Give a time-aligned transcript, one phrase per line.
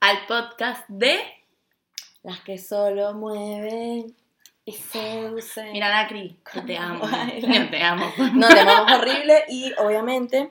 [0.00, 1.18] al podcast de
[2.22, 4.14] Las que solo mueven
[4.64, 5.72] y seducen.
[5.72, 7.06] Mira, Nacri, que te amo.
[7.40, 8.12] Yo te amo.
[8.34, 10.50] No, te amamos horrible y obviamente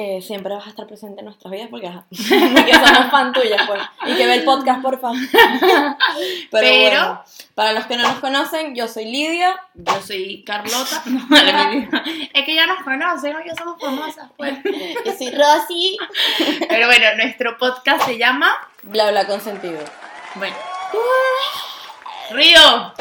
[0.00, 3.60] eh, siempre vas a estar presente en nuestras vidas porque, ajá, que somos fan tuyas,
[3.66, 3.82] pues.
[4.06, 5.18] Y que ve el podcast, por favor.
[5.32, 5.96] Pero,
[6.50, 7.24] Pero- bueno,
[7.56, 9.60] para los que no nos conocen, yo soy Lidia.
[9.74, 11.02] Yo soy Carlota.
[11.08, 11.36] No,
[12.32, 13.44] es que ya nos conocen, ¿no?
[13.44, 14.54] ya somos famosas, pues.
[15.04, 15.98] Yo soy Rosy.
[16.68, 18.52] Pero bueno, nuestro podcast se llama.
[18.82, 19.80] Bla, bla, consentido.
[20.36, 20.54] Bueno.
[22.30, 22.92] Río,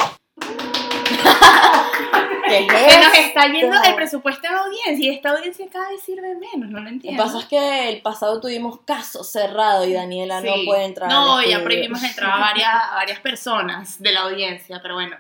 [2.48, 5.90] ¿Qué se nos es está yendo el presupuesto en la audiencia y esta audiencia cada
[5.90, 7.24] vez sirve menos, no lo Lo que entiendo.
[7.24, 11.10] pasa es que el pasado tuvimos caso cerrado y Daniela no puede entrar.
[11.10, 15.18] No, ya prohibimos entrar a varias, a varias personas de la audiencia, pero bueno.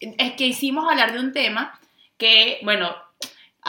[0.00, 1.78] Es que hicimos hablar de un tema
[2.16, 2.94] que, bueno,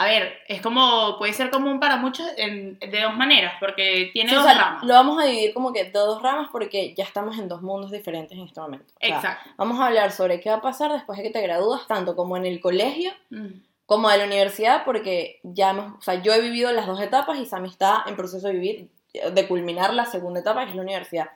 [0.00, 4.30] a ver, es como, puede ser común para muchos en- de dos maneras, porque tiene
[4.30, 4.84] Sí, o dos sea, ramas.
[4.84, 7.90] lo vamos a dividir como que de dos ramas porque ya estamos en dos mundos
[7.90, 8.86] diferentes en este momento.
[8.96, 9.50] O sea, Exacto.
[9.58, 12.36] Vamos a hablar sobre qué va a pasar después de que te gradúas, tanto como
[12.36, 13.48] en el colegio Mm.
[13.86, 17.38] como de la universidad, porque ya hemos, o sea, yo he vivido las dos etapas
[17.38, 18.88] y Sammy está en proceso de vivir,
[19.32, 21.30] de culminar la segunda etapa, que es la universidad.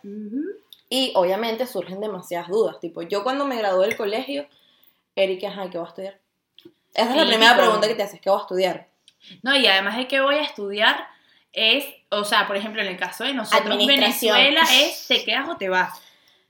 [0.89, 2.79] Y obviamente surgen demasiadas dudas.
[2.81, 4.47] Tipo, yo cuando me gradué del colegio,
[5.17, 6.19] Erika, ajá, ¿qué voy a estudiar?
[6.95, 8.89] Esa es la primera pregunta que te haces, ¿qué voy a estudiar?
[9.43, 11.09] No, y además de que voy a estudiar
[11.53, 14.37] es, o sea, por ejemplo, en el caso de nosotros, Administración.
[14.37, 16.01] Venezuela es te quedas o te vas.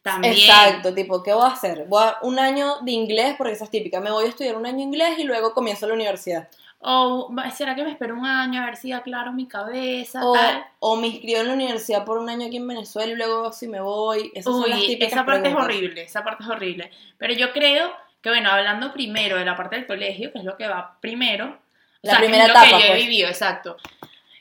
[0.02, 0.34] También.
[0.34, 1.86] Exacto, tipo, ¿qué voy a hacer?
[1.88, 4.66] Voy a un año de inglés, porque esa es típica, me voy a estudiar un
[4.66, 6.48] año inglés y luego comienzo la universidad.
[6.86, 10.22] O ¿será que me espero un año a ver si aclaro mi cabeza?
[10.22, 10.66] O, tal?
[10.80, 13.66] o me inscribo en la universidad por un año aquí en Venezuela y luego si
[13.68, 14.30] me voy.
[14.34, 15.70] Esas son las Uy, típicas esa parte preguntas.
[15.70, 16.90] es horrible, esa parte es horrible.
[17.16, 17.90] Pero yo creo
[18.24, 21.44] que, bueno, hablando primero de la parte del colegio, que es lo que va primero,
[21.44, 21.58] o
[22.00, 23.02] La sea, que primera es lo etapa, que yo he pues.
[23.02, 23.76] vivido, exacto.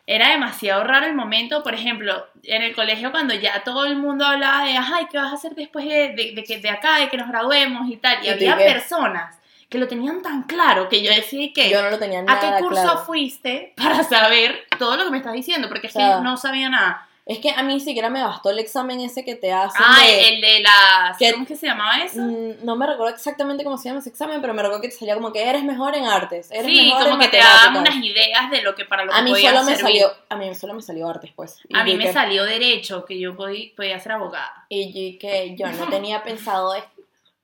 [0.07, 4.25] Era demasiado raro el momento, por ejemplo, en el colegio cuando ya todo el mundo
[4.25, 7.09] hablaba de, ay, ¿qué vas a hacer después de, de, de que de acá, de
[7.09, 8.23] que nos graduemos y tal?
[8.23, 8.63] Y, ¿Y había qué?
[8.71, 9.37] personas
[9.67, 11.69] que lo tenían tan claro que yo decía que...
[11.69, 12.99] Yo no lo tenía ¿A nada qué curso claro.
[12.99, 15.67] fuiste para saber todo lo que me estás diciendo?
[15.67, 17.05] Porque es O sea, que no sabía nada.
[17.25, 19.97] Es que a mí ni siquiera me bastó el examen ese que te hacen Ah,
[20.05, 21.17] de- el de las...
[21.17, 22.19] que- ¿Cómo es que se llamaba eso?
[22.21, 24.95] Mm, No me recuerdo exactamente cómo se llama ese examen, pero me recuerdo que te
[24.97, 27.77] salía como que eres mejor en artes, eres Sí, mejor como en que te daban
[27.77, 29.79] unas ideas de lo que para lo que A mí solo me servir.
[29.79, 31.59] salió, a mí solo me salió artes, pues.
[31.69, 34.65] Y A mí me que- salió derecho, que yo podía, podía ser abogada.
[34.67, 36.83] Y que yo no tenía pensado de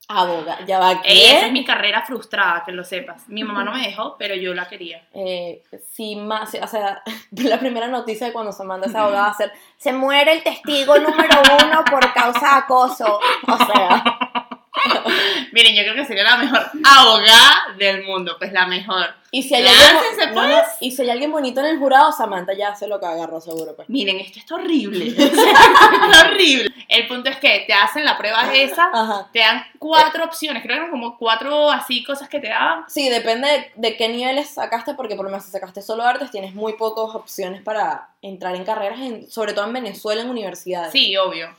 [0.10, 0.66] abogada.
[0.66, 3.30] Ya va, Ey, esa es mi carrera frustrada, que lo sepas.
[3.30, 5.08] Mi mamá no me dejó, pero yo la quería.
[5.14, 9.32] Eh, sí, más, o sea, la primera noticia de cuando se manda esa abogada a
[9.32, 13.20] hacer, se muere el testigo número uno por causa de acoso.
[13.48, 14.19] O sea,
[15.60, 19.14] Miren, yo creo que sería la mejor abogada del mundo, pues la mejor.
[19.32, 20.50] y si hay alguien, no, pues.
[20.50, 23.42] no, y si hay alguien bonito en el jurado, Samantha ya se lo que agarró
[23.42, 23.90] seguro, pues.
[23.90, 25.14] Miren, esto está horrible.
[26.26, 26.72] Horrible.
[26.88, 29.28] El punto es que te hacen la prueba esa, Ajá.
[29.34, 32.86] te dan cuatro opciones, creo que eran como cuatro así cosas que te daban.
[32.88, 36.32] Sí, depende de, de qué niveles sacaste, porque por lo menos si sacaste solo artes,
[36.32, 40.92] tienes muy pocas opciones para entrar en carreras, en- sobre todo en Venezuela, en universidades.
[40.92, 41.50] Sí, obvio.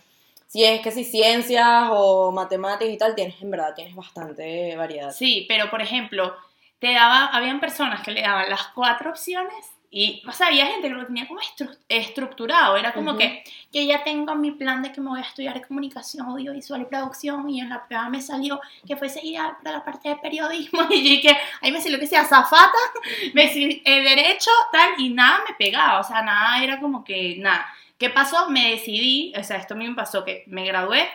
[0.50, 5.12] Si es que si ciencias o matemáticas y tal, tienes, en verdad, tienes bastante variedad.
[5.12, 6.34] Sí, pero por ejemplo,
[6.80, 10.88] te daba, habían personas que le daban las cuatro opciones y, o sea, había gente
[10.88, 13.18] que lo tenía como estru- estructurado, era como Ujú.
[13.18, 16.84] que yo ya tengo mi plan de que me voy a estudiar comunicación audiovisual y
[16.86, 20.80] producción y en la prueba me salió que fuese ideal para la parte de periodismo
[20.90, 22.72] y dije, ahí me salió que sea zafata,
[23.34, 27.36] me salió, eh, derecho, tal, y nada me pegaba, o sea, nada era como que,
[27.38, 27.72] nada.
[28.00, 28.48] ¿Qué pasó?
[28.50, 31.08] Me decidí, o sea, esto a mí me pasó que me gradué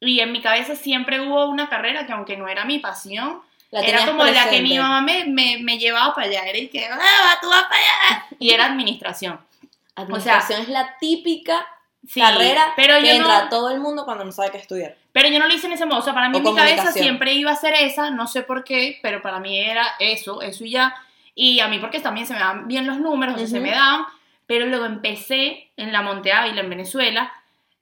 [0.00, 3.80] y en mi cabeza siempre hubo una carrera que aunque no era mi pasión, La
[3.80, 4.62] era como la que presente.
[4.62, 6.44] mi mamá me, me, me llevaba para allá.
[6.44, 8.24] Era y que, "Ah, tú vas para allá.
[8.38, 9.38] Y era administración.
[9.96, 11.66] Administración es la típica
[12.06, 14.96] Sí, carrera pero que yo entra no, todo el mundo cuando no sabe qué estudiar.
[15.12, 15.98] pero yo no lo hice en ese modo.
[15.98, 18.42] O sea, para mí O en mi cabeza siempre iba a ser esa, no sé
[18.42, 20.94] por qué, pero para mí era eso, eso y ya.
[21.34, 23.72] Y a mí porque también se me dan bien los números, o sea, se me
[23.72, 24.06] daban.
[24.48, 27.30] Pero luego empecé en la Monte Ávila, en Venezuela,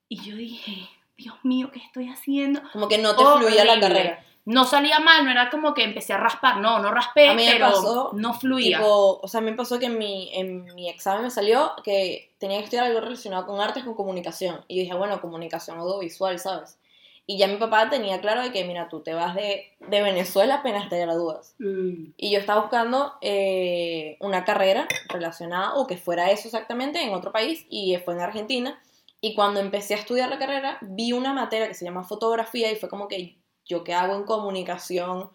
[0.08, 2.60] y yo dije, Dios mío, ¿qué estoy haciendo?
[2.72, 3.80] Como que no te fluía la Horrible.
[3.80, 4.24] carrera.
[4.44, 7.44] No salía mal, no era como que empecé a raspar, no, no raspé, A mí
[7.46, 8.78] me pero pasó, no fluía.
[8.78, 12.58] Tipo, o sea, me pasó que en mi, en mi examen me salió que tenía
[12.58, 14.64] que estudiar algo relacionado con artes con comunicación.
[14.68, 16.78] Y yo dije, bueno, comunicación audiovisual, ¿sabes?
[17.28, 20.56] Y ya mi papá tenía claro de que, mira, tú te vas de, de Venezuela
[20.56, 21.56] apenas te gradúas.
[21.58, 22.12] Mm.
[22.16, 27.32] Y yo estaba buscando eh, una carrera relacionada o que fuera eso exactamente en otro
[27.32, 28.80] país y fue en Argentina.
[29.20, 32.76] Y cuando empecé a estudiar la carrera, vi una materia que se llama fotografía y
[32.76, 35.30] fue como que yo qué hago en comunicación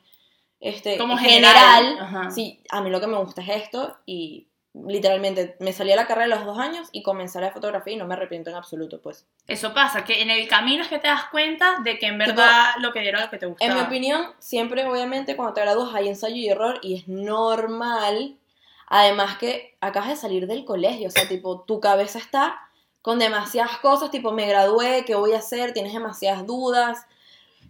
[0.61, 1.83] este, Como general.
[1.83, 1.99] general.
[1.99, 2.31] Ajá.
[2.31, 6.07] Sí, a mí lo que me gusta es esto y literalmente me salí a la
[6.07, 9.01] carrera a los dos años y comencé la fotografía y no me arrepiento en absoluto,
[9.01, 9.25] pues.
[9.47, 12.73] Eso pasa, que en el camino es que te das cuenta de que en verdad
[12.79, 13.71] lo que era lo que te gustaba.
[13.71, 18.38] En mi opinión, siempre, obviamente, cuando te gradúas hay ensayo y error y es normal.
[18.88, 22.59] Además que acabas de salir del colegio, o sea, tipo, tu cabeza está
[23.01, 25.73] con demasiadas cosas, tipo, me gradué, ¿qué voy a hacer?
[25.73, 27.06] Tienes demasiadas dudas.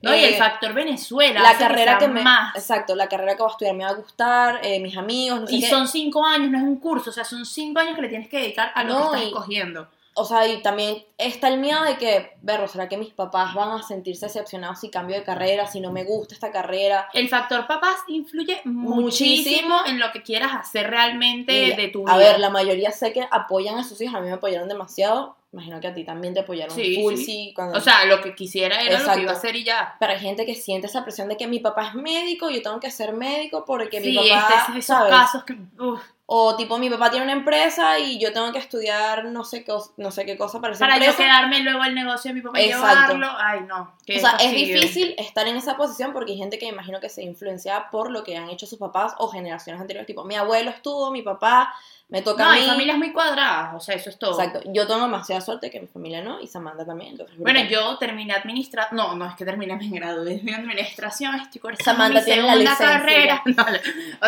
[0.02, 1.42] No, y el Eh, factor Venezuela.
[1.42, 2.56] la carrera que me más.
[2.56, 5.48] exacto la carrera que voy a estudiar me va a gustar eh, mis amigos no
[5.48, 5.70] sé Y qué.
[5.70, 8.28] son cinco años, no es un curso, o sea, son cinco años que le tienes
[8.28, 9.88] que dedicar a lo No, que estás y- escogiendo.
[10.14, 13.72] o sea y también está el miedo de que verlo será que mis papás van
[13.80, 17.66] a sentirse decepcionados si cambio de carrera si no me gusta esta carrera El factor
[17.66, 19.80] papás influye muchísimo, Muchísimo.
[19.86, 22.14] en lo que quieras hacer realmente Y, de tu vida.
[22.14, 25.38] a ver la mayoría sé que apoyan a sus hijos a mí me apoyaron demasiado
[25.54, 27.26] imagino que a ti también te apoyaron Sí, full sí.
[27.26, 29.16] sí, cuando O sea, lo que quisiera era lo Exacto.
[29.16, 29.96] que iba a hacer y ya.
[30.00, 32.80] pero hay gente que siente esa presión de que mi papá es médico yo tengo
[32.80, 35.12] que ser médico porque sí, mi papá este, esos ¿sabes?
[35.12, 35.58] casos que...
[35.80, 36.02] uf,
[36.34, 39.74] o tipo mi papá tiene una empresa y yo tengo que estudiar no sé qué,
[39.98, 42.62] no sé qué cosa para esa para yo quedarme luego el negocio de mi papá
[42.62, 43.28] y llevarlo.
[43.38, 43.82] Ay, no.
[43.82, 47.22] O sea, es difícil estar en esa posición porque hay gente que imagino que se
[47.24, 50.08] influencia por lo que han hecho sus papás o generaciones anteriores.
[50.08, 51.74] Tipo, mi abuelo estuvo, mi papá,
[52.12, 54.40] me toca No, a hay familias muy cuadradas, o sea, eso es todo.
[54.40, 54.70] Exacto.
[54.74, 57.12] Yo tengo demasiada suerte que mi familia no y Samantha también.
[57.12, 61.62] entonces, Bueno, yo terminé administración, no, no es que terminé, me gradué en administración, estoy
[61.62, 63.42] cursando Samantha mi tiene segunda carrera.
[63.52, 63.66] No,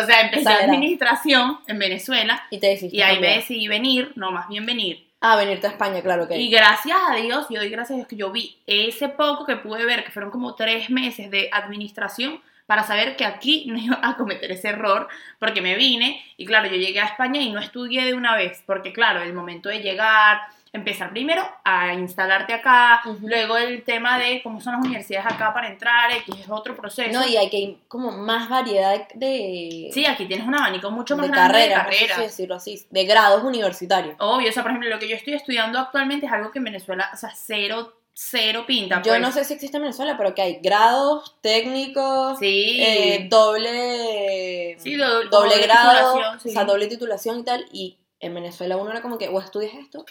[0.00, 4.48] o sea, empecé administración en Venezuela Y te y ahí me decidí venir, no, más
[4.48, 5.06] bien venir.
[5.20, 6.38] Ah, venirte a España, claro que.
[6.38, 9.56] Y gracias a Dios, yo doy gracias a Dios que yo vi ese poco que
[9.56, 13.98] pude ver, que fueron como tres meses de administración, para saber que aquí no iba
[14.02, 15.08] a cometer ese error,
[15.38, 18.62] porque me vine y claro, yo llegué a España y no estudié de una vez,
[18.66, 20.42] porque claro, el momento de llegar,
[20.74, 25.68] empezar primero a instalarte acá, luego el tema de cómo son las universidades acá para
[25.68, 27.12] entrar, que es otro proceso.
[27.12, 29.88] No, y hay que como más variedad de.
[29.92, 32.54] Sí, aquí tienes un abanico mucho más de grande de carreras, no sé si decirlo
[32.56, 34.16] así, de grados universitarios.
[34.18, 36.64] Obvio, o sea, por ejemplo, lo que yo estoy estudiando actualmente es algo que en
[36.64, 39.02] Venezuela, o sea, cero, cero pinta.
[39.02, 39.20] Yo pues.
[39.20, 42.78] no sé si existe en Venezuela, pero que hay grados técnicos, Sí.
[42.80, 46.48] eh, doble, Sí, do- doble doble grado, sí.
[46.48, 47.66] o sea, doble titulación y tal.
[47.72, 50.04] Y en Venezuela uno era como que o estudias esto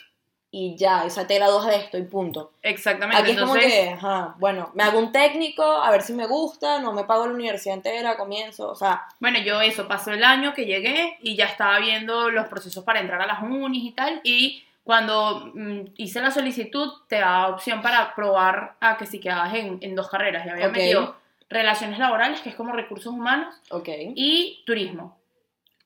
[0.52, 2.52] y ya, o sea, te gradúas de esto y punto.
[2.62, 3.22] Exactamente.
[3.24, 6.80] Aquí es como que, ajá, bueno, me hago un técnico, a ver si me gusta,
[6.80, 10.54] no me pago la universidad entera, comienzo, o sea, bueno, yo eso, pasó el año
[10.54, 14.22] que llegué y ya estaba viendo los procesos para entrar a las unis y tal.
[14.24, 19.54] Y cuando mm, hice la solicitud, te da opción para probar a que si quedabas
[19.54, 20.46] en, en dos carreras.
[20.46, 20.74] Ya había Ok.
[20.74, 21.16] metido
[21.50, 23.88] relaciones laborales, que es como recursos humanos, ok.
[24.16, 25.18] y turismo.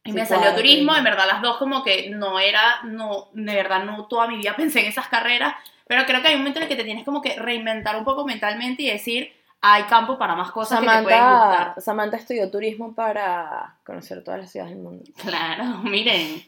[0.03, 0.95] Y Sí, me salió claro, turismo.
[0.95, 4.55] en verdad las dos como que no era, no, de verdad no toda mi vida
[4.55, 5.55] pensé en esas carreras,
[5.85, 8.05] pero creo que hay un momento en el que te tienes como que reinventar un
[8.05, 11.81] poco mentalmente y decir, hay campo para más cosas que te pueden Samantha, gustar.
[11.83, 15.03] Samantha estudió turismo para conocer todas las ciudades del mundo.
[15.17, 16.43] Claro, miren,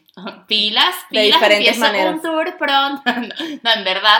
[0.46, 2.14] pilas, De pilas, diferentes empiezo maneras.
[2.14, 3.02] un tour pronto.
[3.62, 4.18] No, en verdad,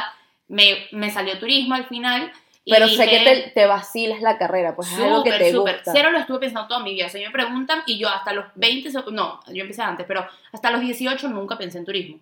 [0.48, 2.32] me, me salió turismo al final.
[2.64, 5.52] y Pero sé dije, que te, te vacilas la carrera, pues es algo que te
[5.52, 5.76] súper.
[5.76, 5.92] gusta.
[5.92, 7.06] Cero lo estuve pensando toda mi vida.
[7.06, 10.26] O sea, me preguntan y yo hasta los 20, so- no, yo empecé antes, pero
[10.52, 12.18] hasta los 18 nunca pensé en turismo.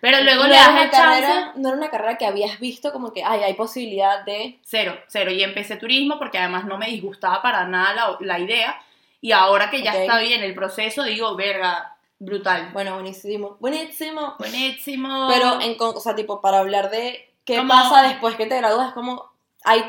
[0.00, 0.96] Pero luego no le das el chance.
[1.22, 4.98] carrera, no era una carrera que habías visto como que ay, hay posibilidad de Cero,
[5.08, 5.30] cero.
[5.30, 8.80] Y empecé turismo porque además no me disgustaba para nada la, la idea.
[9.20, 12.70] Y ahora que ya está bien el proceso, digo, verga, brutal.
[12.72, 14.36] bueno, buenísimo, buenísimo.
[14.38, 15.28] Buenísimo.
[15.32, 18.92] Pero en o sea, tipo para hablar de qué Como- pasa después que te gradúas,
[18.94, 19.30] como
[19.64, 19.84] hay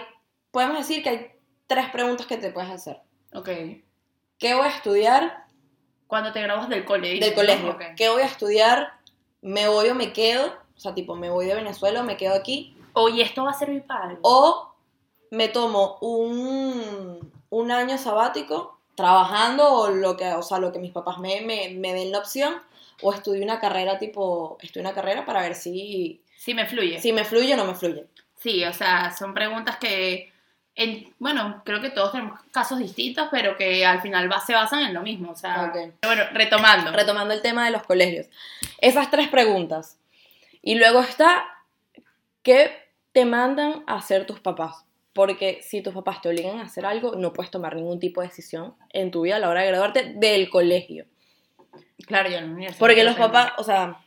[0.51, 1.31] podemos decir que hay
[1.67, 2.97] tres preguntas que te puedes hacer.
[3.33, 3.47] Ok.
[4.37, 5.45] ¿Qué voy a estudiar
[6.07, 7.21] Cuando te grabas del colegio.
[7.25, 7.69] del colegio?
[7.71, 7.81] Ok.
[7.95, 8.93] ¿Qué voy a estudiar?
[9.41, 10.53] ¿Me voy o me quedo?
[10.75, 12.75] O sea, tipo, me voy de Venezuela o me quedo aquí.
[12.93, 14.19] Oye, esto va a servir para algo.
[14.23, 14.73] O
[15.31, 20.91] me tomo un, un año sabático trabajando o lo que, o sea, lo que mis
[20.91, 22.55] papás me, me, me den la opción.
[23.01, 26.99] O estudio una carrera tipo, estudio una carrera para ver si, Sí, me fluye.
[26.99, 28.05] si me fluye o no me fluye.
[28.37, 30.30] Sí, o sea, son preguntas que,
[30.75, 34.83] en- bueno, creo que todos tenemos casos distintos, pero que al final va- se basan
[34.83, 35.31] en lo mismo.
[35.31, 35.71] O sea,
[36.03, 36.91] bueno, retomando.
[36.91, 38.27] Retomando el tema de los colegios.
[38.79, 39.97] Esas tres preguntas.
[40.61, 41.43] Y luego está,
[42.43, 42.71] ¿qué
[43.11, 44.85] te mandan a hacer tus papás?
[45.13, 48.27] Porque si tus papás te obligan a hacer algo, no puedes tomar ningún tipo de
[48.27, 51.05] decisión en tu vida a la hora de graduarte del colegio.
[52.07, 52.79] claro, la universidad.
[52.79, 53.97] Porque los papás, o sea,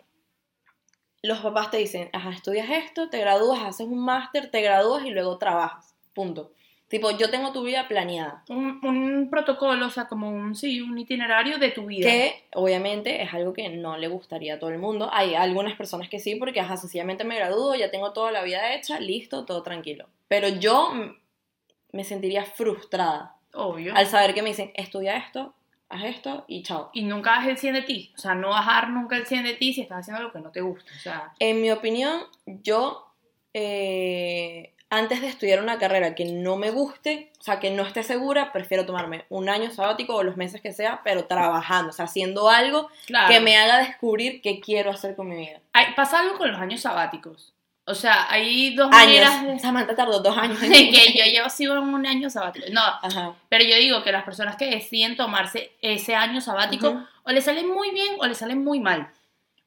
[1.23, 5.11] los papás te dicen, ajá, estudias esto, te gradúas, haces un máster, te gradúas y
[5.11, 5.94] luego trabajas.
[6.14, 6.52] Punto.
[6.88, 8.44] Tipo, yo tengo tu vida planeada.
[8.49, 12.09] Un, un protocolo, o sea, como un, sí, un itinerario de tu vida.
[12.09, 15.09] Que obviamente es algo que no le gustaría a todo el mundo.
[15.12, 18.75] Hay algunas personas que sí, porque ajá, sencillamente me gradúo, ya tengo toda la vida
[18.75, 20.06] hecha, listo, todo tranquilo.
[20.28, 20.92] Pero yo
[21.92, 23.94] me sentiría frustrada Obvio.
[23.97, 25.54] al saber que me dicen, estudia esto,
[25.88, 26.90] haz esto y chao.
[26.92, 28.12] Y nunca das el 100 de ti.
[28.14, 30.50] O sea, no dar nunca el 100 de ti si estás haciendo lo que no
[30.50, 30.92] te gusta.
[30.94, 33.06] O sea, En mi opinión, yo,
[33.52, 38.03] eh, antes de estudiar una carrera que no me guste, o sea, que no esté
[38.03, 42.07] segura, prefiero tomarme un año sabático o los meses que sea, pero trabajando, o sea,
[42.07, 43.33] haciendo algo claro.
[43.33, 45.61] que me haga descubrir qué quiero hacer con mi vida.
[45.73, 47.53] Hay- pasa algo con los años sabáticos.
[47.87, 49.61] O sea, hay dos maneras Años.
[49.61, 50.59] Samantha tardó dos años.
[50.59, 50.69] de...
[50.69, 52.67] de que yo llevo sigo en un año sabático.
[52.73, 53.35] No, Ajá.
[53.51, 57.69] pero yo digo que las personas que deciden tomarse ese año sabático o le salen
[57.69, 59.11] muy bien o le salen muy mal.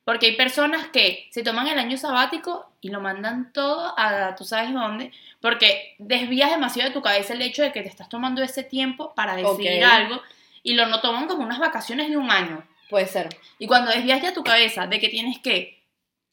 [0.03, 4.43] Porque hay personas que se toman el año sabático y lo mandan todo a tú
[4.46, 8.41] sabes dónde, porque desvías demasiado de tu cabeza el hecho de que te estás tomando
[8.43, 10.22] ese tiempo para decidir algo
[10.63, 12.63] y lo no toman como unas vacaciones de un año.
[12.89, 13.29] Puede ser.
[13.60, 15.81] Y cuando desvías ya tu cabeza de que tienes que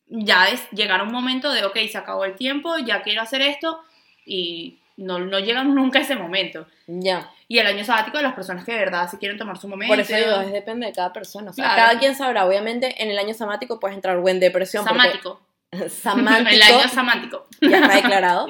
[0.07, 3.41] ya es llegar a un momento de, ok, se acabó el tiempo, ya quiero hacer
[3.41, 3.81] esto,
[4.27, 6.67] y no, no llegan nunca a ese momento.
[6.87, 7.31] Ya.
[7.49, 9.93] Y el año sabático de las personas que de verdad se quieren tomar su momento.
[9.93, 11.51] Por eso digo, es depende de cada persona.
[11.51, 11.83] O sea, Claro.
[11.83, 12.47] cada quien sabrá.
[12.47, 14.85] Obviamente, en el año samático puedes entrar o en depresión.
[14.85, 15.41] porque- Samático.
[15.89, 16.51] Samántico.
[16.51, 17.47] el año samántico.
[17.61, 18.47] ya está declarado.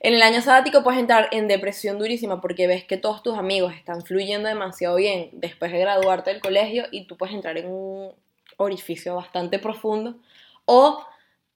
[0.00, 3.74] En el año sabático puedes entrar en depresión durísima porque ves que todos tus amigos
[3.74, 8.12] están fluyendo demasiado bien después de graduarte del colegio y tú puedes entrar en un
[8.56, 10.16] orificio bastante profundo.
[10.64, 11.04] O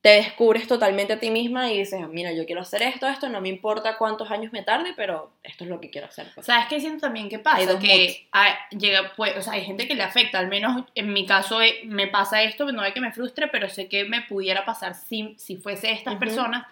[0.02, 3.40] te descubres totalmente a ti misma y dices, mira, yo quiero hacer esto, esto, no
[3.40, 6.26] me importa cuántos años me tarde, pero esto es lo que quiero hacer.
[6.34, 6.44] pues".
[6.44, 7.66] ¿Sabes qué siento también que Hay pasa?
[7.66, 7.84] dos moods.
[7.86, 11.24] Que hay, llega, pues, o sea, hay gente que le afecta, al menos en mi
[11.24, 14.64] caso eh, me pasa esto, no es que me frustre, pero sé que me pudiera
[14.64, 16.20] pasar si, si fuese estas Ujú.
[16.20, 16.66] personas,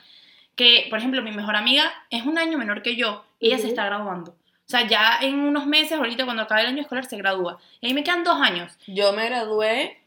[0.57, 3.63] que, por ejemplo, mi mejor amiga es un año menor que yo, y ella se
[3.63, 3.71] Ujú.
[3.71, 4.33] está graduando.
[4.33, 7.59] O sea, ya en unos meses, ahorita cuando acabe el año escolar, se gradúa.
[7.81, 8.77] Y ahí me quedan dos años.
[8.89, 10.00] Yo me gradué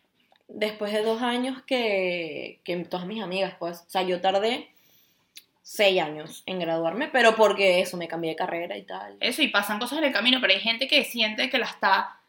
[0.47, 3.83] después de dos años que, que todas mis amigas, pues.
[3.87, 4.69] O sea, yo tardé
[5.61, 9.17] seis años en graduarme, pero porque eso, me cambié de carrera y tal.
[9.19, 12.19] Eso, y pasan cosas en el camino, pero hay gente que siente que la está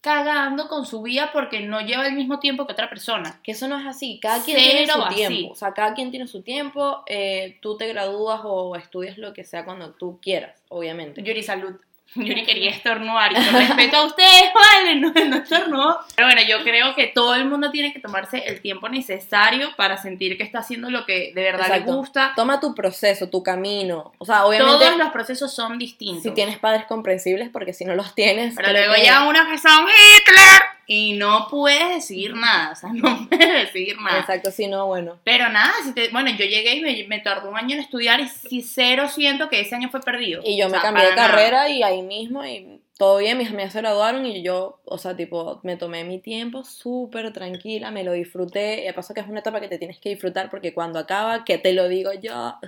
[0.00, 3.40] cagando con su vida porque no lleva el mismo tiempo que otra persona.
[3.42, 5.14] Que eso no es así, cada quien tiene su así.
[5.14, 5.52] tiempo.
[5.52, 7.02] O sea, cada quien tiene su tiempo.
[7.06, 11.22] eh, tú te gradúas o estudias lo que sea cuando tú quieras, obviamente.
[11.22, 11.76] Yuri, salud.
[12.14, 15.98] Yuri quería estornudar y con respeto a ustedes, vale, no, no estornudó.
[16.14, 19.96] Pero bueno, yo creo que todo el mundo tiene que tomarse el tiempo necesario para
[19.96, 21.90] sentir que está haciendo lo que de verdad Exacto.
[21.90, 22.32] le gusta.
[22.36, 24.12] Toma tu proceso, tu camino.
[24.18, 26.22] O sea, obviamente, Todos los procesos son distintos.
[26.22, 28.54] si tienes padres comprensibles, porque si no los tienes.
[28.56, 32.90] Pero luego que- llega una que son Hitler y no puedes decidir nada, o sea,
[32.92, 34.20] no puedes decidir nada.
[34.20, 35.18] Exacto, si no, bueno.
[35.24, 38.20] Pero nada, si te- bueno, yo llegué y me, me tardó un año en estudiar
[38.20, 40.42] y sí, cero siento que ese año fue perdido.
[40.44, 41.28] Y yo O me cambié de nada.
[41.28, 45.16] carrera y ahí mismo y todo bien, mis amigas se graduaron y yo, o sea,
[45.16, 48.82] tipo, me tomé mi tiempo súper tranquila, me lo disfruté.
[48.82, 51.44] Y de paso que es una etapa que te tienes que disfrutar porque cuando acaba,
[51.44, 52.60] que te lo digo yo, Ah,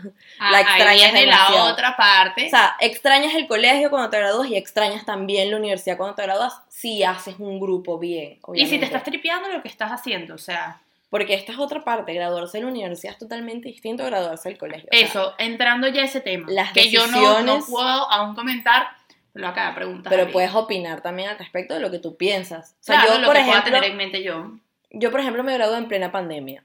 [0.50, 2.46] la ahí extrañas viene la otra parte.
[2.46, 6.22] o sea, extrañas el colegio cuando te gradúas y extrañas también la universidad cuando te
[6.22, 8.78] gradúas si haces un grupo bien, y si obviamente.
[8.80, 12.58] te estás tripeando lo que estás haciendo, o sea, Porque esta es otra parte, graduarse
[12.58, 14.88] de la universidad es totalmente distinto a graduarse del colegio.
[14.92, 16.46] o sea, eso, entrando ya a ese tema.
[16.50, 18.88] las que yo no, no decisiones- puedo aún comentar,
[19.36, 20.10] lo acaba de preguntar.
[20.12, 22.72] pero puedes opinar también al respecto de lo que tú piensas.
[22.80, 24.52] O sea, Claro, yo, lo por que pueda ejemplo, tener en mente yo,
[24.90, 26.62] yo, por ejemplo, me gradué en plena pandemia.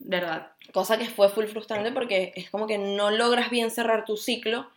[0.00, 0.52] ¿verdad?
[0.72, 4.70] Cosa que fue full frustrante porque es como que no logras bien cerrar tu ciclo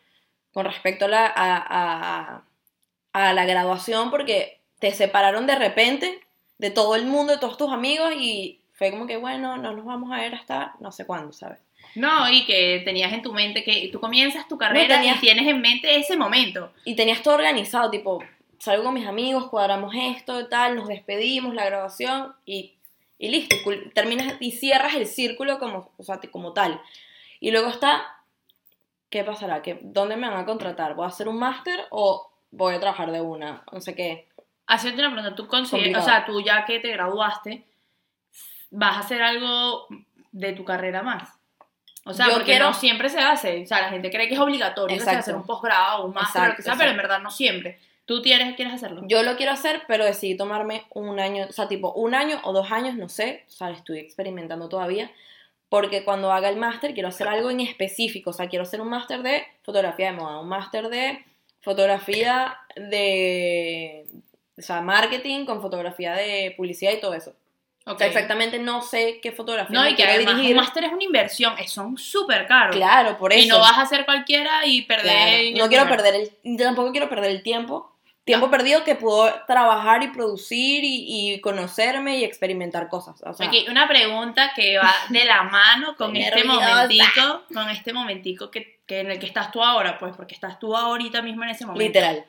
[0.52, 1.58] con respecto a la, a,
[2.38, 2.44] a-
[3.14, 6.20] a la graduación porque te separaron de repente
[6.58, 9.86] de todo el mundo, de todos tus amigos y fue como que, bueno, no nos
[9.86, 11.60] vamos a ver hasta no sé cuándo, ¿sabes?
[11.96, 15.48] No, y que tenías en tu mente que tú comienzas tu carrera tenías- y tienes
[15.48, 16.72] en mente ese momento.
[16.86, 18.24] Y tenías todo organizado, tipo,
[18.60, 22.76] salgo con mis amigos, cuadramos esto, tal, nos despedimos, la graduación y,
[23.20, 26.82] y listo, y terminas y cierras el círculo como, o sea, como tal.
[27.40, 28.04] Y luego está,
[29.10, 29.62] ¿qué pasará?
[29.62, 30.96] ¿Qué, ¿Dónde me van a contratar?
[30.96, 33.64] ¿Voy a hacer un máster o voy a trabajar de una?
[33.72, 34.28] No sé qué.
[34.68, 37.66] Haciendo una pregunta, ¿tú consideras, o sea, tú ya que te graduaste,
[38.70, 39.88] vas a hacer algo
[40.32, 41.38] de tu carrera más?
[42.04, 43.62] O sea, Yo porque quiero- no siempre se hace.
[43.64, 45.20] O sea, la gente cree que es obligatorio que sea Exacto.
[45.20, 47.30] hacer un posgrado o un máster o lo que Exacto, sea, pero en verdad no
[47.30, 47.80] siempre.
[48.06, 49.04] ¿Tú tienes, quieres hacerlo?
[49.06, 52.52] Yo lo quiero hacer, pero decidí tomarme un año, o sea, tipo un año o
[52.52, 55.12] dos años, no sé, o sea, estoy experimentando todavía,
[55.70, 58.90] porque cuando haga el máster quiero hacer algo en específico, o sea, quiero hacer un
[58.90, 61.24] máster de fotografía de moda, un máster de
[61.62, 64.06] fotografía de,
[64.58, 67.34] o sea, marketing con fotografía de publicidad y todo eso.
[67.86, 67.98] O Ok.
[67.98, 70.56] sea, exactamente no sé qué fotografía No, y que además dirigir.
[70.56, 72.76] un máster es una inversión, son súper caros.
[72.76, 73.44] Claro, por eso.
[73.44, 75.52] Y no vas a hacer cualquiera y perder...
[75.54, 77.88] Claro, No quiero perder el, tampoco quiero perder el tiempo.
[78.24, 83.20] Tiempo perdido que puedo trabajar y producir y, y conocerme y experimentar cosas.
[83.26, 88.52] O sea, una pregunta que va de la mano con este momentico, con este momentico
[88.52, 91.50] que, que en el que estás tú ahora, pues, porque estás tú ahorita mismo en
[91.50, 91.84] ese momento.
[91.84, 92.24] literal.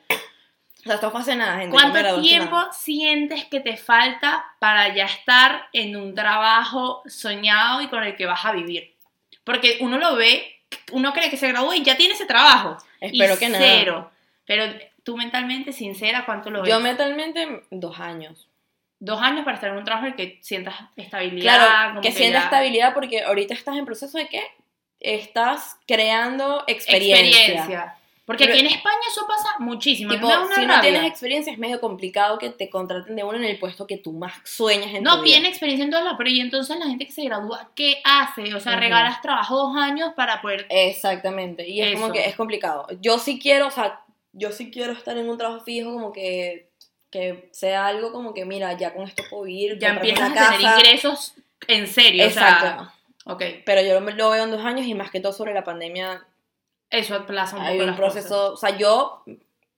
[0.85, 1.71] O sea, hace nada, gente.
[1.71, 8.03] ¿Cuánto tiempo sientes que te falta para ya estar en un trabajo soñado y con
[8.03, 8.93] el que vas a vivir?
[9.45, 10.59] Porque uno lo ve,
[10.91, 12.77] uno cree que se graduó y ya tiene ese trabajo.
[12.99, 13.63] Espero y que nada.
[13.65, 14.11] cero.
[14.45, 14.65] Pero
[15.03, 16.69] tú mentalmente, sincera, ¿cuánto lo ves?
[16.69, 18.49] Yo mentalmente, dos años.
[18.99, 21.55] Dos años para estar en un trabajo en el que sientas estabilidad.
[21.55, 24.41] Claro, como que sientas estabilidad porque ahorita estás en proceso de que
[24.99, 27.27] estás creando experiencia.
[27.27, 27.97] experiencia.
[28.25, 30.13] Porque Pero- aquí en España eso pasa muchísimo.
[30.13, 33.59] Tipo, si no tienes experiencia es medio complicado que te contraten de uno en el
[33.59, 35.33] puesto que tú más sueñas en No tu vida.
[35.33, 38.53] tiene experiencia en todos lados, pero y entonces la gente que se gradúa, ¿qué hace?
[38.55, 40.65] O sea, regalas trabajo dos años para poder...
[40.69, 42.87] Exactamente, y es como que es complicado.
[43.01, 43.99] Yo sí quiero, o sea,
[44.31, 46.69] yo sí quiero estar en un trabajo fijo, como que,
[47.11, 50.61] que sea algo como que, mira, ya con esto puedo vivir, Ya empiezas a tener
[50.61, 51.33] ingresos
[51.67, 52.23] en serio.
[52.23, 52.65] Exacto.
[52.65, 52.93] O sea,
[53.33, 56.25] ok, Pero yo lo veo en dos años y más que todo sobre la pandemia
[56.93, 59.23] eso aplaza un hay poco un las proceso, o sea, yo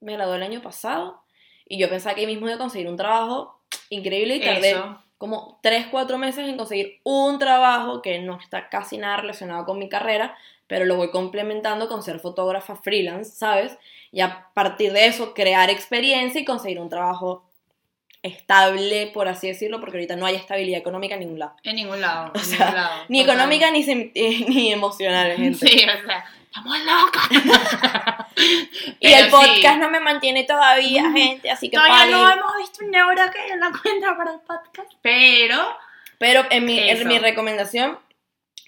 [0.02, 1.22] me gradué el año pasado
[1.68, 5.02] y yo pensaba que ahí mismo iba a conseguir un trabajo increíble y tardé Eso.
[5.18, 9.80] como 3, 4 meses en conseguir un trabajo que no está casi nada relacionado con
[9.80, 13.78] mi carrera, pero lo voy complementando con ser fotógrafa freelance, ¿sabes?
[14.12, 17.46] Y a partir de eso crear experiencia y conseguir un trabajo
[18.26, 21.54] estable, por así decirlo, porque ahorita no hay estabilidad económica en ningún lado.
[21.64, 22.32] En ningún lado.
[22.36, 23.04] O en sea, ningún lado.
[23.08, 25.68] Ni económica ni, eh, ni emocional, gente.
[25.68, 28.26] Sí, o sea, estamos locas.
[29.00, 29.32] Y el sí.
[29.32, 33.54] podcast no me mantiene todavía, gente, así que Todavía no hemos visto un euro que
[33.54, 34.92] en la cuenta para el podcast.
[35.02, 35.58] Pero,
[36.18, 37.98] Pero en mi, en mi recomendación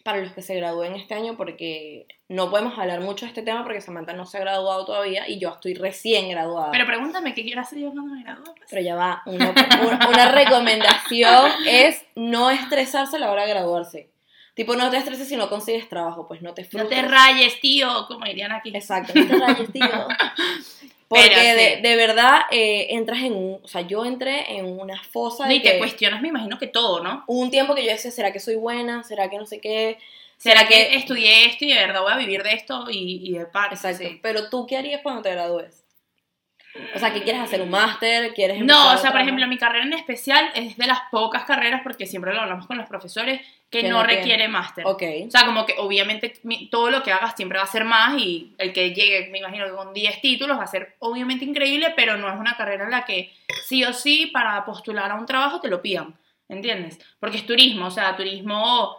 [0.06, 3.64] para los que se gradúen este año, porque no podemos hablar mucho de este tema
[3.64, 6.72] porque Samantha no se ha graduado todavía y yo estoy recién graduada.
[6.72, 8.46] pero pregúntame qué quiero hacer yo cuando me gradúe.
[8.56, 8.70] pues.
[8.70, 9.50] Pero ya va, una,
[9.86, 14.10] una- una recomendación es no estresarse a la hora de graduarse.
[14.58, 16.90] Tipo, no te estreses si no consigues trabajo, pues no te No frustres.
[17.02, 18.72] te rayes, tío, como dirían aquí.
[18.76, 19.88] Exacto, no te rayes, tío.
[21.08, 23.60] Porque de, verdad eh, entras en un...
[23.64, 26.68] O sea, yo entré en una fosa No, de y te cuestionas, me imagino que
[26.68, 27.24] todo, ¿no?
[27.28, 29.04] hubo un tiempo que yo decía, ¿será que soy buena?
[29.04, 30.00] ¿Será que no sé qué?
[30.38, 33.46] ¿Será que estudié esto y de verdad voy a vivir de esto y, y de
[33.46, 33.76] parte?
[33.76, 34.04] Exacto.
[34.04, 34.20] Sí.
[34.22, 35.84] Pero tú, ¿qué harías cuando te gradúes?
[36.96, 37.62] O sea, ¿qué quieres hacer?
[37.62, 38.34] ¿Un máster?
[38.34, 41.82] ¿Quieres No, o sea, por ejemplo, mi carrera en especial es de las pocas carreras,
[41.84, 44.86] porque siempre lo hablamos con los profesores, que, Que no, requiere máster.
[44.88, 45.04] Ok.
[45.28, 46.34] O sea, como que obviamente
[46.72, 49.66] todo lo que hagas siempre va a ser más y el que llegue, me imagino
[49.66, 52.92] que con 10 títulos va a ser obviamente increíble, pero no es una carrera en
[52.92, 53.34] la que
[53.66, 56.16] sí o sí para postular a un trabajo te lo pidan,
[56.48, 57.00] ¿entiendes?
[57.20, 58.96] Porque es turismo, o sea, turismo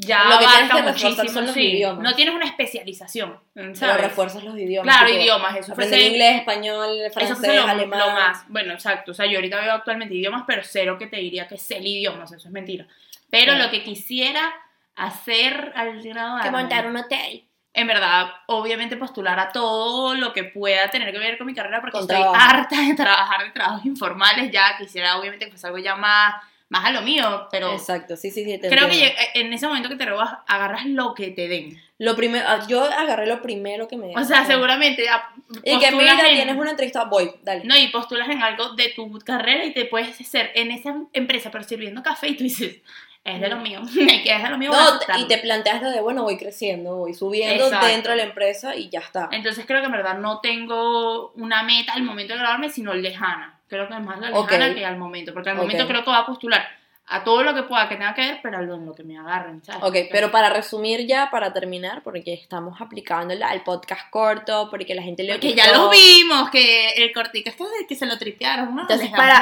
[0.00, 1.60] ya Lo que tienes abarca que muchísimo, son los sí.
[1.72, 2.02] idiomas.
[2.04, 4.00] No tienes una especialización, Pero ¿sabes?
[4.00, 4.96] refuerzas los idiomas.
[4.96, 7.98] Claro, idiomas, eso Aprender inglés, español, eso francés, es lo, alemán.
[7.98, 8.44] lo más.
[8.48, 9.10] Bueno, exacto.
[9.10, 11.86] O sea, yo ahorita veo actualmente idiomas, pero cero que te diría que sé el
[11.88, 12.24] idioma.
[12.24, 12.86] o sea, eso es mentira.
[13.28, 13.64] Pero Claro.
[13.64, 14.52] lo que quisiera
[14.96, 16.42] hacer al graduarme.
[16.44, 17.44] Que montar un hotel.
[17.74, 21.80] En verdad, obviamente postular a todo lo que pueda tener que ver con mi carrera,
[21.80, 22.34] porque Con estoy trabajo.
[22.36, 24.50] harta de trabajar de trabajos informales.
[24.50, 26.34] Ya quisiera, obviamente, que fuese algo ya más,
[26.70, 27.72] más a lo mío, pero.
[27.72, 28.58] Exacto, sí, sí, sí.
[28.58, 29.14] te Creo que entiendo.
[29.16, 31.80] lleg- en ese momento que te robas, agarras lo que te den.
[31.98, 35.08] Lo primero, ah, yo agarré lo primero que me O sea, seguramente.
[35.08, 35.30] ah,
[35.64, 37.64] Y que mira, en- tienes una entrevista, voy, dale.
[37.64, 41.50] No, y postulas en algo de tu carrera y te puedes ser en esa empresa,
[41.50, 42.76] pero sirviendo café y tú dices,
[43.24, 43.80] es de lo mío,
[44.24, 44.72] que es de lo mío.
[44.72, 45.24] a No, aceptarlo".
[45.24, 47.86] y te planteas lo de, bueno, voy creciendo, voy subiendo Exacto.
[47.86, 49.28] dentro de la empresa y ya está.
[49.32, 53.57] Entonces creo que en verdad no tengo una meta al momento de graduarme, sino lejana.
[53.68, 56.18] Creo que es más la lejana que al momento, porque al momento creo que va
[56.18, 56.66] a postular
[57.10, 59.64] a todo lo que pueda que tenga que ver, pero a lo, que me agarren,
[59.64, 59.82] ¿sabes?
[59.82, 64.94] Ok, pero para resumir ya, para terminar, porque estamos aplicando el, el podcast corto, porque
[64.94, 65.64] la gente le Porque gustó.
[65.64, 68.82] ya lo vimos, que el cortico es que, que se lo tripearon, ¿no?
[68.82, 69.40] Entonces, Les para-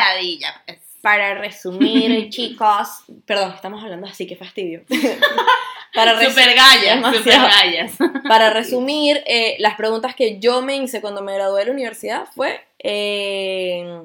[0.65, 0.79] pues.
[1.03, 4.83] Para resumir, chicos, perdón, estamos hablando así, que fastidio.
[5.97, 7.93] para, Super gallas, super gallas.
[8.29, 12.27] para resumir, eh, las preguntas que yo me hice cuando me gradué de la universidad
[12.35, 14.03] fue, eh,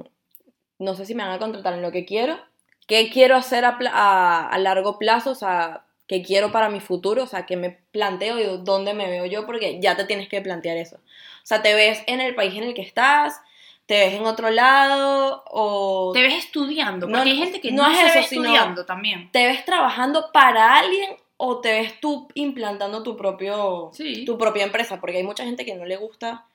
[0.80, 2.40] no sé si me van a contratar en lo que quiero,
[2.88, 7.24] qué quiero hacer a, a- a largo plazo, o sea, qué quiero para mi futuro,
[7.24, 10.42] o sea, qué me planteo y dónde me veo yo, porque ya te tienes que
[10.42, 10.98] plantear eso.
[10.98, 13.40] O sea, te ves en el país en el que estás,
[13.86, 17.84] te ves en otro lado, o Te ves estudiando, No, porque hay gente que no
[17.84, 19.32] no, es se eso, ve estudiando también.
[19.32, 24.26] te ves trabajando para alguien o te ves tú implantando tu propio Sí.
[24.26, 26.46] tu propia empresa, porque hay mucha gente que no le gusta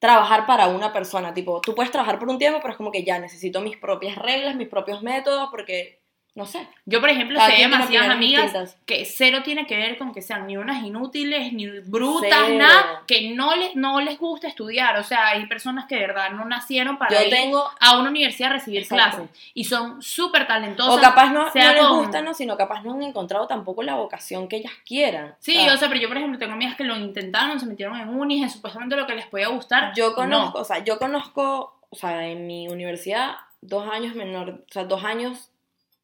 [0.00, 3.04] trabajar para una persona, tipo, tú puedes trabajar por un tiempo, pero es como que
[3.04, 6.00] ya necesito mis propias reglas, mis propios métodos, porque,
[6.36, 8.76] no sé, Yo, por ejemplo, cada sé demasiadas amigas distintas.
[8.84, 12.58] que cero tiene que ver con que sean ni unas inútiles, ni brutas, Cero.
[12.58, 14.98] nada, que no les, no les gusta estudiar.
[14.98, 18.10] O sea, hay personas que de verdad no nacieron para Yo ir tengo, a una
[18.10, 19.16] universidad a recibir Exacto.
[19.16, 20.94] clases y son súper talentosas.
[20.94, 23.82] o capaz no, sea no les con- gusta, no, sino capaz no han encontrado tampoco
[23.82, 25.34] la vocación que ellas quieran.
[25.40, 27.98] Sí, sea, o sea, pero yo, por ejemplo, tengo amigas que lo intentaron, se metieron
[27.98, 29.94] en unis, en supuestamente lo que les podía gustar.
[29.96, 34.72] yo conozco, o sea, yo conozco o sea, en mi universidad, dos años menor, o
[34.72, 35.50] sea, dos años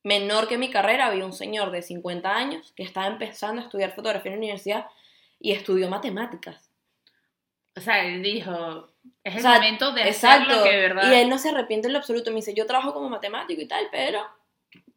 [0.02, 3.94] menor que mi carrera, había un señor de 50 años que estaba empezando a estudiar
[3.94, 4.86] fotografía en la universidad
[5.38, 6.70] y estudió matemáticas.
[7.74, 8.88] O sea, él dijo,
[9.24, 11.10] es el O sea, momento de hacer lo que de verdad...
[11.10, 12.30] Y él no se arrepiente en lo absoluto.
[12.30, 14.20] Me dice, yo trabajo como matemático y tal, pero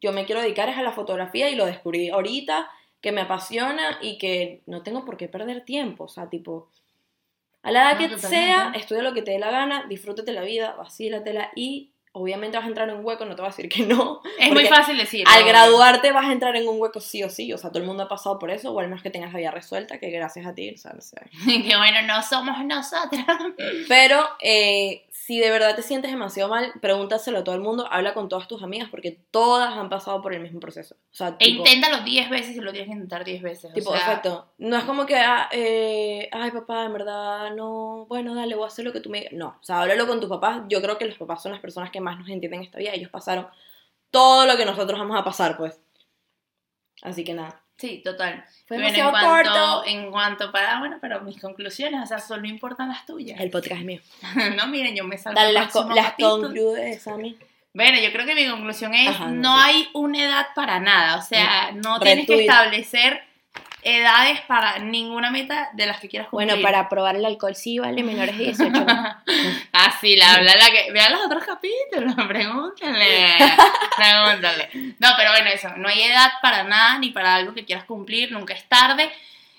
[0.00, 3.98] yo me quiero dedicar es a la fotografía y lo descubrí ahorita, que me apasiona
[4.02, 6.04] y que no tengo por qué perder tiempo.
[6.04, 6.70] O sea, tipo,
[7.62, 10.42] a la edad No, que sea, estudia lo que te dé la gana, disfrútate la
[10.42, 13.68] vida, vacílatela y obviamente vas a entrar en un hueco, no te voy a decir
[13.68, 14.22] que no.
[14.38, 15.30] es muy fácil decirlo.
[15.30, 17.86] Al graduarte vas a entrar en un hueco sí o sí, o sea, todo el
[17.86, 20.46] mundo ha pasado por eso, o al menos que tengas la vida resuelta, que gracias
[20.46, 21.16] a ti, o sea, no sé.
[21.44, 23.26] que bueno, no somos nosotras.
[23.86, 28.14] Pero eh, si de verdad te sientes demasiado mal, pregúntaselo a todo el mundo, habla
[28.14, 30.94] con todas tus amigas, porque todas han pasado por el mismo proceso.
[30.94, 33.72] O sea, E tipo, inténtalo 10 veces y lo tienes que intentar 10 veces.
[33.72, 34.52] tipo o sea, exacto.
[34.58, 38.68] No es como que, ah, eh, ay papá, en verdad, no, bueno, dale, voy a
[38.68, 39.32] hacer lo que tú me digas.
[39.32, 40.62] No, o sea, háblalo con tus papás.
[40.68, 42.92] Yo creo que los papás son las personas que más nos entienden en esta vida.
[42.92, 43.48] Ellos pasaron
[44.12, 45.80] todo lo que nosotros vamos a pasar, pues.
[47.02, 47.65] Así que nada.
[47.78, 48.44] Sí, total.
[48.66, 49.84] Fue Bueno, en cuanto, corto.
[49.86, 53.38] en cuanto para, bueno, pero mis conclusiones, o sea, solo importan las tuyas.
[53.38, 54.00] El podcast es mío.
[54.56, 56.42] no, miren, yo me salgo Dale las, co- las capítulo.
[56.48, 57.36] concludes, Sammy.
[57.74, 59.64] Bueno, yo creo que mi conclusión es, Ajá, no no, sé.
[59.66, 63.22] hay una edad para nada, o sea, no tienes que establecer
[63.86, 66.48] edades para ninguna meta de las que quieras cumplir.
[66.48, 68.70] Bueno, para probar el alcohol sí vale menores de 18.
[68.70, 68.86] ¿no?
[69.72, 70.90] Ah, la habla la que.
[70.92, 73.36] Vean los otros capítulos, pregúntenle.
[73.96, 74.68] pregúntale.
[74.98, 75.68] No, pero bueno, eso.
[75.76, 79.12] No hay edad para nada ni para algo que quieras cumplir, nunca es tarde.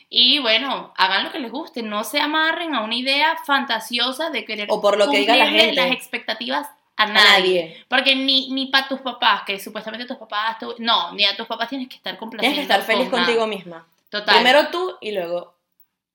[0.09, 4.43] Y bueno, hagan lo que les guste, no se amarren a una idea fantasiosa de
[4.45, 5.75] querer O por lo que diga la gente.
[5.75, 7.85] las expectativas a A nadie.
[7.87, 11.69] Porque ni, ni para tus papás, que supuestamente tus papás, no, ni a tus papás
[11.69, 12.55] tienes que estar complaciendo.
[12.55, 13.85] Tienes que estar feliz con contigo misma.
[14.09, 14.35] Total.
[14.35, 15.57] Primero tú y luego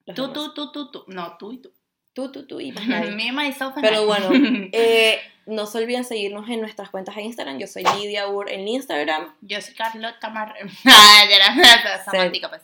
[0.06, 0.32] tú, demás.
[0.32, 1.04] tú, tú, tú, tú.
[1.08, 1.72] No, tú y tú.
[2.12, 2.72] tú, tú, tú y.
[3.16, 4.06] Me, myself and Pero I.
[4.06, 4.30] bueno,
[4.72, 7.58] eh, no se olviden seguirnos en nuestras cuentas de Instagram.
[7.58, 9.34] Yo soy Lidia Ur en Instagram.
[9.40, 10.54] Yo soy Carlota Mar...
[12.04, 12.62] Samantha, pues.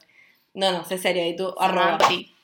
[0.54, 1.26] No, no, sé seria.
[1.26, 1.98] Y tú, arroba.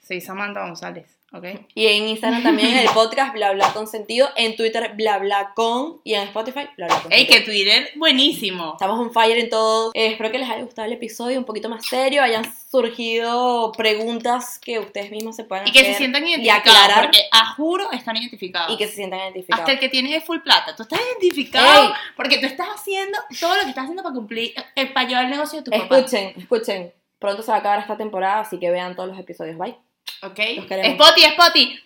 [0.07, 1.67] Soy Samantha González, ¿ok?
[1.75, 4.29] Y en Instagram también el podcast Bla Bla con sentido.
[4.37, 6.01] En Twitter Bla Bla con.
[6.05, 8.73] Y en Spotify Bla Bla con Ey, que Twitter, buenísimo.
[8.73, 9.93] Estamos on fire en todos.
[9.95, 12.23] Eh, espero que les haya gustado el episodio un poquito más serio.
[12.23, 16.61] Hayan surgido preguntas que ustedes mismos se puedan Y que se hacer sientan y identificados,
[16.77, 17.05] aclarar.
[17.05, 18.73] porque a juro están identificados.
[18.73, 19.61] Y que se sientan identificados.
[19.61, 20.75] Hasta el que tiene full plata.
[20.77, 21.91] Tú estás identificado Ey.
[22.17, 25.31] porque tú estás haciendo todo lo que estás haciendo para cumplir, eh, para llevar el
[25.31, 25.99] negocio de tu papá.
[25.99, 26.93] Escuchen, escuchen.
[27.19, 29.57] Pronto se va a acabar esta temporada, así que vean todos los episodios.
[29.57, 29.77] Bye.
[30.23, 30.39] ¿Ok?
[30.95, 31.81] Spotty, Spotty.